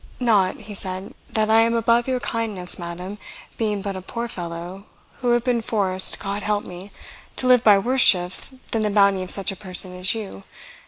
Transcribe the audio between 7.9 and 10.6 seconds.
shifts than the bounty of such a person as you.